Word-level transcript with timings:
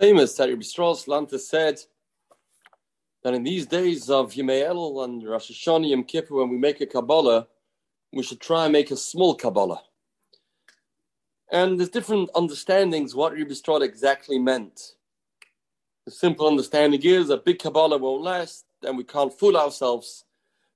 Famous 0.00 0.32
that 0.36 0.48
Rabbi 0.48 0.62
Yisroel 0.62 0.96
Salanter 0.96 1.38
said 1.38 1.78
that 3.22 3.34
in 3.34 3.42
these 3.42 3.66
days 3.66 4.08
of 4.08 4.32
Yemei 4.32 4.66
and 5.04 5.28
Rosh 5.28 5.50
Hashanah 5.50 5.90
Yom 5.90 6.04
Kippur, 6.04 6.36
when 6.36 6.48
we 6.48 6.56
make 6.56 6.80
a 6.80 6.86
Kabbalah, 6.86 7.46
we 8.10 8.22
should 8.22 8.40
try 8.40 8.64
and 8.64 8.72
make 8.72 8.90
a 8.90 8.96
small 8.96 9.34
Kabbalah. 9.34 9.82
And 11.52 11.78
there's 11.78 11.90
different 11.90 12.30
understandings 12.34 13.14
what 13.14 13.34
Rabbi 13.34 13.50
Yisroel 13.50 13.82
exactly 13.82 14.38
meant. 14.38 14.94
The 16.06 16.12
simple 16.12 16.46
understanding 16.46 17.02
is 17.02 17.28
a 17.28 17.36
big 17.36 17.58
Kabbalah 17.58 17.98
won't 17.98 18.22
last, 18.22 18.64
then 18.80 18.96
we 18.96 19.04
can't 19.04 19.38
fool 19.38 19.58
ourselves. 19.58 20.24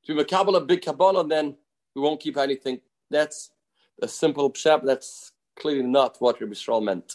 To 0.04 0.18
a 0.18 0.24
Kabbalah, 0.26 0.60
big 0.60 0.82
Kabbalah, 0.82 1.26
then 1.26 1.56
we 1.94 2.02
won't 2.02 2.20
keep 2.20 2.36
anything. 2.36 2.78
That's 3.10 3.52
a 4.02 4.06
simple 4.06 4.52
pshat. 4.52 4.84
That's 4.84 5.32
clearly 5.56 5.86
not 5.86 6.16
what 6.18 6.42
Rabbi 6.42 6.52
Strauss 6.52 6.84
meant. 6.84 7.14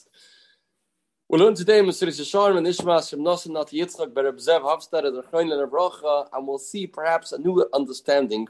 We'll 1.32 1.42
learn 1.42 1.54
today 1.54 1.82
Mesilas 1.82 2.20
Yesharim 2.20 2.58
and 2.58 2.66
Ishmas 2.66 3.12
from 3.12 3.20
Nosan 3.20 3.52
Nat 3.52 3.68
Yitzchak 3.68 4.14
Bereb 4.14 4.44
Zev 4.44 4.64
Havstad 4.64 5.04
the 5.04 5.22
Chayin 5.32 5.54
and 5.54 5.72
Avrocha, 5.72 6.28
and 6.34 6.48
we'll 6.48 6.58
see 6.58 6.88
perhaps 6.88 7.32
a 7.32 7.38
new 7.38 7.70
understanding 7.72 8.48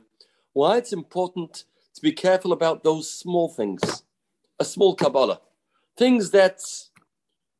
why 0.53 0.77
it's 0.77 0.93
important 0.93 1.65
to 1.93 2.01
be 2.01 2.13
careful 2.13 2.53
about 2.53 2.85
those 2.85 3.11
small 3.11 3.49
things, 3.49 4.03
a 4.61 4.63
small 4.63 4.95
Kabbalah, 4.95 5.41
things 5.97 6.31
that 6.31 6.61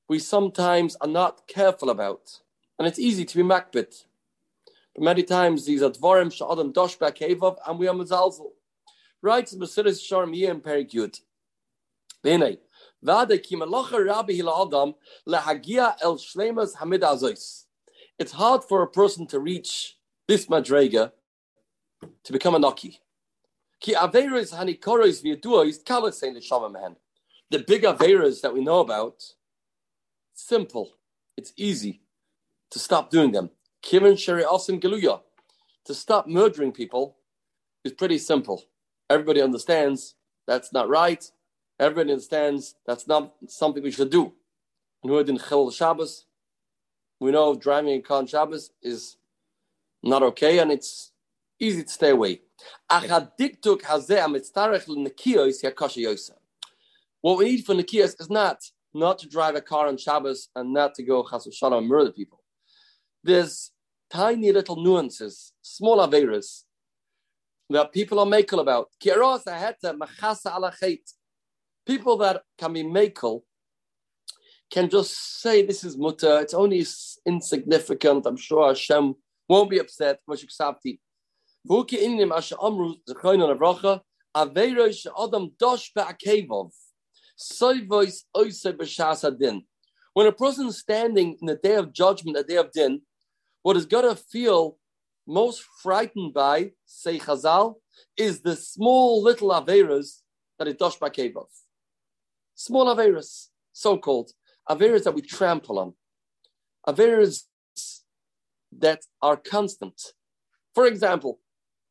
we 0.08 0.20
sometimes 0.20 0.96
are 1.02 1.08
not 1.10 1.46
careful 1.50 1.90
about, 1.90 2.40
and 2.78 2.88
it's 2.88 2.98
easy 2.98 3.26
to 3.26 3.36
be 3.36 3.44
makbit. 3.44 4.06
But 4.96 5.04
many 5.04 5.24
times 5.24 5.66
these 5.66 5.82
are 5.82 5.90
dvarim 5.90 6.32
sha'adam 6.32 6.72
doshba 6.72 7.12
kevav, 7.12 7.58
and 7.68 7.78
we 7.78 7.90
are 7.90 7.94
mezalzel. 7.94 8.52
Right, 9.22 9.48
Mesilas 9.48 10.00
Yesharim 10.00 10.34
Yem 10.34 10.62
Perek 10.62 10.92
Yud. 10.92 11.20
B'nei. 12.24 12.60
It's 13.02 13.16
hard 18.34 18.64
for 18.64 18.82
a 18.82 18.88
person 18.88 19.28
to 19.28 19.40
reach 19.40 19.98
this 20.28 20.48
madrega 20.48 21.12
to 22.24 22.34
become 22.34 22.56
a 22.56 22.60
naki. 22.60 23.00
The 27.52 27.64
big 27.66 27.84
averas 27.84 28.42
that 28.42 28.54
we 28.54 28.62
know 28.62 28.80
about, 28.80 29.24
simple, 30.34 30.98
it's 31.38 31.54
easy 31.56 32.02
to 32.70 32.80
stop 32.80 33.10
doing 33.10 33.32
them. 33.32 33.50
To 35.86 35.94
stop 35.94 36.28
murdering 36.28 36.74
people 36.74 37.16
is 37.86 37.94
pretty 37.94 38.18
simple. 38.18 38.66
Everybody 39.10 39.42
understands 39.42 40.16
that's 40.46 40.74
not 40.74 40.90
right. 40.90 41.32
Everybody 41.80 42.12
understands 42.12 42.76
that's 42.86 43.08
not 43.08 43.34
something 43.48 43.82
we 43.82 43.92
should 43.92 44.10
do. 44.10 44.34
And 45.04 45.12
who 45.12 45.20
in 45.20 45.38
Chil 45.38 45.72
Shabbos, 45.72 46.26
we 47.20 47.32
know 47.32 47.56
driving 47.56 47.94
a 47.94 48.02
car 48.02 48.18
on 48.18 48.28
Shabbos 48.28 48.72
is 48.82 49.18
not 50.04 50.24
okay 50.24 50.60
and 50.60 50.72
it's 50.72 51.12
easy 51.60 51.84
to 51.84 51.90
stay 51.90 52.10
away. 52.10 52.42
What 57.22 57.38
we 57.38 57.46
need 57.46 57.66
for 57.66 57.76
Nikias 57.76 58.20
is 58.20 58.30
not 58.30 58.58
not 58.94 59.20
to 59.20 59.30
drive 59.30 59.56
a 59.56 59.62
car 59.62 59.88
on 59.88 59.98
Shabbos 59.98 60.50
and 60.56 60.74
not 60.74 60.96
to 60.96 61.04
go 61.04 61.24
chas 61.24 61.48
and 61.62 61.88
murder 61.88 62.12
people. 62.12 62.44
There's 63.24 63.72
tiny 64.10 64.52
little 64.52 64.82
nuances, 64.82 65.54
small 65.62 65.98
averas 66.00 66.64
that 67.70 67.94
people 67.94 68.20
are 68.20 68.26
makel 68.26 68.60
about 68.60 68.90
people 71.90 72.18
that 72.18 72.44
can 72.60 72.72
be 72.74 72.84
makel 72.84 73.42
can 74.70 74.88
just 74.90 75.42
say 75.42 75.66
this 75.66 75.84
is 75.84 75.98
mutter. 75.98 76.40
It's 76.40 76.54
only 76.54 76.86
insignificant. 77.26 78.28
I'm 78.28 78.38
sure 78.38 78.68
Hashem 78.68 79.16
won't 79.48 79.72
be 79.72 79.80
upset. 79.80 80.20
When 80.28 80.30
a 90.28 90.32
person 90.44 90.68
is 90.68 90.78
standing 90.78 91.38
in 91.42 91.48
the 91.48 91.60
day 91.64 91.76
of 91.76 91.94
judgment, 91.94 92.38
a 92.38 92.44
day 92.44 92.58
of 92.58 92.72
din, 92.72 93.02
what 93.64 93.78
is 93.78 93.88
going 93.88 94.10
to 94.10 94.16
feel 94.16 94.78
most 95.26 95.64
frightened 95.82 96.36
by, 96.36 96.72
say 96.86 97.18
Chazal, 97.18 97.76
is 98.16 98.42
the 98.42 98.56
small 98.56 99.24
little 99.24 99.50
averas 99.50 100.22
that 100.60 100.68
is 100.68 100.76
dosh 100.76 101.00
ba'kevov 101.00 101.48
small 102.60 102.94
Averas, 102.94 103.48
so 103.72 103.98
called 103.98 104.32
Averas 104.70 105.04
that 105.06 105.14
we 105.14 105.22
trample 105.22 105.80
on, 105.80 105.94
Averas 106.88 107.44
that 108.78 109.02
are 109.22 109.38
constant. 109.38 110.00
For 110.76 110.86
example, 110.86 111.40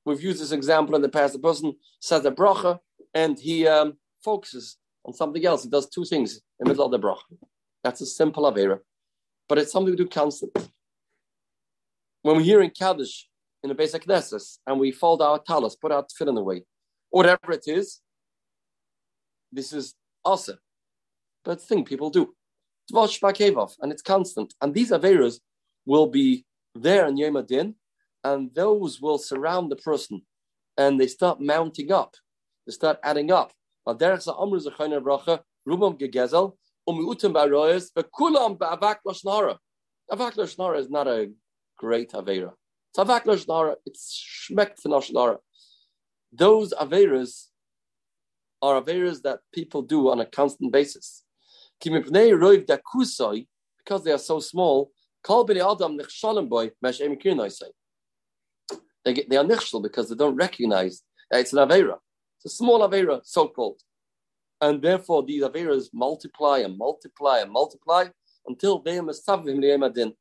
we've 0.05 0.23
used 0.23 0.41
this 0.43 0.53
example 0.53 0.95
in 0.95 1.03
the 1.03 1.09
past. 1.09 1.33
The 1.33 1.39
person 1.39 1.75
says 2.01 2.25
a 2.27 2.31
bracha 2.31 2.79
and 3.15 3.39
he 3.39 3.67
um, 3.67 3.95
focuses 4.23 4.77
on 5.05 5.15
something 5.15 5.45
else. 5.45 5.65
He 5.65 5.71
does 5.71 5.89
two 5.89 6.05
things 6.05 6.37
in 6.37 6.65
the 6.65 6.69
middle 6.69 6.85
of 6.85 6.93
the 6.93 6.99
bracha. 6.99 7.37
That's 7.83 8.03
a 8.03 8.06
simple 8.06 8.45
Avera, 8.45 8.81
but 9.49 9.56
it's 9.59 9.73
something 9.73 9.91
we 9.91 9.97
do 9.97 10.06
constant. 10.06 10.53
When 12.23 12.37
we 12.37 12.45
hear 12.45 12.61
in 12.61 12.71
Kaddish 12.71 13.27
in 13.62 13.69
the 13.71 13.75
basic 13.75 14.05
Knesset 14.05 14.59
and 14.67 14.79
we 14.79 14.93
fold 14.93 15.23
our 15.23 15.39
talis, 15.39 15.77
put 15.77 15.93
our 15.93 16.05
tefillin 16.05 16.39
away, 16.39 16.65
whatever 17.09 17.53
it 17.53 17.65
is, 17.67 18.00
this 19.50 19.73
is 19.73 19.95
also. 20.25 20.56
But 21.45 21.61
thing 21.61 21.84
people 21.84 22.11
do. 22.11 22.34
And 22.93 23.93
it's 23.93 24.03
constant. 24.03 24.55
And 24.61 24.75
these 24.75 24.91
Averas 24.91 25.41
will 25.84 26.06
be 26.06 26.45
there 26.75 27.06
in 27.06 27.17
Yom 27.17 27.37
Adin, 27.37 27.75
and 28.25 28.55
those 28.55 29.01
will 29.01 29.19
surround 29.19 29.71
the 29.71 29.77
person. 29.77 30.23
And 30.77 30.99
they 31.01 31.06
start 31.06 31.41
mounting 31.41 31.93
up. 31.93 32.15
They 32.67 32.73
start 32.73 32.99
adding 33.03 33.31
up. 33.31 33.53
Rubam 35.69 35.99
gegezel, 35.99 36.56
umiutim 36.89 37.33
baroyes, 37.35 37.91
bekulam 37.91 38.56
ba'avak 38.56 38.97
lashnara. 39.06 39.59
Avak 40.11 40.35
lashnara 40.35 40.79
is 40.79 40.89
not 40.89 41.06
a 41.06 41.31
great 41.77 42.12
Avera. 42.12 42.53
It's 42.91 42.99
avak 42.99 43.25
lashnara, 43.25 43.77
it's 43.85 44.49
shmekt 44.50 44.79
for 44.81 45.41
Those 46.33 46.73
Averas 46.73 47.47
are 48.60 48.82
Averas 48.82 49.22
that 49.22 49.38
people 49.52 49.82
do 49.82 50.10
on 50.10 50.19
a 50.20 50.26
constant 50.26 50.72
basis. 50.72 51.22
Because 51.80 52.10
they 54.04 54.12
are 54.12 54.19
so 54.19 54.41
small, 54.41 54.91
they, 55.26 55.32
are 55.32 55.44
nichshel 59.44 59.82
because 59.82 60.08
they 60.08 60.16
don't 60.16 60.36
recognize 60.36 61.02
that 61.30 61.41
it's 61.41 61.52
an 61.52 61.69
Avera. 61.69 61.98
It's 62.36 62.46
a 62.52 62.56
small 62.56 62.88
Avera, 62.88 63.20
so 63.24 63.48
called. 63.48 63.80
And 64.60 64.82
therefore, 64.82 65.25
these 65.25 65.42
Averas 65.42 65.88
multiply 65.92 66.58
and 66.58 66.76
multiply 66.76 67.40
and 67.40 67.50
multiply 67.50 68.06
until 68.46 68.80
they 68.80 68.98
are 68.98 69.02
Mesavim 69.02 69.58
Liyemadin. 69.58 70.12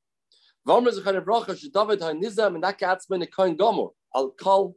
V'omer 0.67 0.91
zechar 0.91 1.23
bracha 1.23 1.55
shedavid 1.55 2.01
ha'nizam 2.01 2.55
and 2.55 2.63
that 2.63 2.77
gets 2.77 3.05
ben 3.05 3.25
kohen 3.27 3.55
gomer 3.55 3.89
al 4.13 4.31
kol 4.31 4.75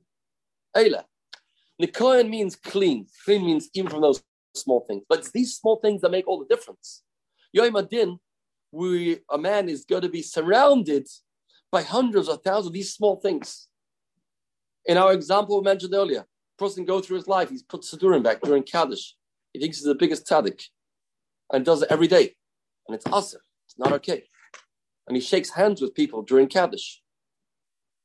eila. 0.77 1.05
Nikoyan 1.81 2.29
means 2.29 2.57
clean. 2.57 3.07
Clean 3.25 3.45
means 3.45 3.69
even 3.75 3.91
from 3.91 4.03
those 4.03 4.23
small 4.55 4.85
things. 4.89 5.05
But 5.09 5.21
it's 5.21 5.31
these 5.31 5.57
small 5.57 5.77
things 5.77 6.03
that 6.03 6.11
make 6.11 6.29
all 6.29 6.39
the 6.39 6.55
difference. 6.55 7.03
Yom 7.53 7.77
Adin, 7.77 8.19
we 8.73 9.19
a 9.31 9.39
man 9.39 9.69
is 9.69 9.85
going 9.85 10.03
to 10.03 10.09
be 10.09 10.23
surrounded 10.23 11.09
by 11.73 11.83
hundreds 11.83 12.29
or 12.29 12.37
thousands 12.37 12.69
of 12.69 12.73
these 12.73 12.93
small 12.93 13.17
things. 13.17 13.69
In 14.87 14.97
our 14.97 15.13
example 15.13 15.59
we 15.59 15.65
mentioned 15.65 15.95
earlier, 15.95 16.25
person 16.59 16.85
go 16.85 17.01
through 17.01 17.17
his 17.17 17.29
life, 17.29 17.49
he's 17.49 17.63
put 17.63 17.83
Sidurim 17.83 18.23
back 18.23 18.41
during 18.43 18.63
Kaddish. 18.63 19.17
He 19.53 19.61
thinks 19.61 19.79
he's 19.79 19.87
the 19.87 19.95
biggest 19.95 20.27
tzaddik 20.27 20.63
and 21.53 21.65
does 21.65 21.83
it 21.83 21.91
every 21.91 22.07
day. 22.07 22.37
And 22.87 22.95
it's 22.95 23.07
awesome. 23.07 23.41
It's 23.67 23.79
not 23.79 23.93
okay. 23.93 24.25
And 25.09 25.17
he 25.17 25.21
shakes 25.21 25.51
hands 25.51 25.81
with 25.81 25.95
people 25.95 26.23
during 26.23 26.47
Kaddish. 26.47 27.03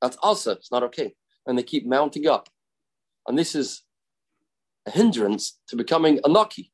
That's 0.02 0.18
awesome. 0.24 0.58
It's 0.58 0.72
not 0.72 0.84
okay. 0.84 1.14
And 1.46 1.58
they 1.58 1.64
keep 1.64 1.86
mounting 1.86 2.28
up. 2.28 2.50
And 3.28 3.38
this 3.38 3.56
is 3.56 3.82
a 4.86 4.92
hindrance 4.92 5.60
to 5.70 5.76
becoming 5.76 6.20
a 6.24 6.30
Naki. 6.30 6.72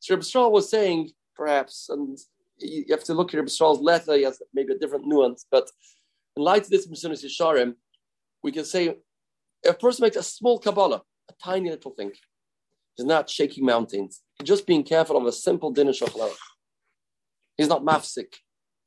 So 0.00 0.14
Rabbi 0.14 0.24
Yisroel 0.24 0.50
was 0.50 0.68
saying, 0.68 1.10
perhaps, 1.36 1.88
and 1.88 2.18
you 2.58 2.84
have 2.90 3.04
to 3.04 3.14
look 3.14 3.32
at 3.32 3.36
Rabbi 3.36 3.48
Yisroel's 3.48 3.80
letter, 3.80 4.16
he 4.16 4.24
has 4.24 4.42
maybe 4.52 4.72
a 4.72 4.78
different 4.78 5.06
nuance, 5.06 5.46
but 5.50 5.70
in 6.36 6.42
light 6.42 6.62
of 6.62 6.70
this 6.70 6.86
Mesilas 6.88 7.24
Yesharim, 7.24 7.74
we 8.42 8.52
can 8.52 8.64
say 8.64 8.96
if 9.62 9.74
a 9.74 9.78
person 9.78 10.02
makes 10.02 10.16
a 10.16 10.22
small 10.22 10.58
Kabbalah, 10.58 11.02
a 11.30 11.34
tiny 11.42 11.70
little 11.70 11.92
thing, 11.92 12.10
he's 12.96 13.06
not 13.06 13.30
shaking 13.30 13.64
mountains, 13.64 14.22
he's 14.38 14.48
just 14.48 14.66
being 14.66 14.82
careful 14.82 15.16
of 15.16 15.26
a 15.26 15.32
simple 15.32 15.70
dinner 15.70 15.92
shochalach. 15.92 16.34
He's 17.56 17.68
not 17.68 17.84
mafsik, 17.84 18.34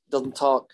doesn't 0.10 0.36
talk, 0.36 0.72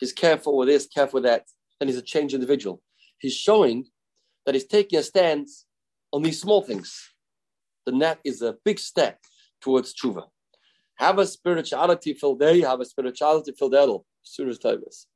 he's 0.00 0.12
careful 0.12 0.56
with 0.56 0.68
this, 0.68 0.86
careful 0.86 1.18
with 1.18 1.24
that, 1.24 1.44
and 1.80 1.90
he's 1.90 1.98
a 1.98 2.02
changed 2.02 2.34
individual. 2.34 2.80
He's 3.18 3.34
showing 3.34 3.86
that 4.44 4.54
he's 4.54 4.66
taking 4.66 4.98
a 4.98 5.02
stance 5.02 5.66
on 6.12 6.22
these 6.22 6.40
small 6.40 6.62
things. 6.62 7.10
The 7.86 7.92
net 7.92 8.18
is 8.24 8.42
a 8.42 8.56
big 8.64 8.78
step 8.78 9.18
towards 9.60 9.94
tshuva. 9.94 10.24
have 10.96 11.18
a 11.18 11.26
spirituality 11.26 12.14
filled 12.14 12.40
day, 12.40 12.60
have 12.60 12.80
a 12.80 12.84
spirituality 12.84 13.52
filled 13.52 13.74
edel. 13.74 14.06
Surah 14.22 14.52
Tavis. 14.52 15.06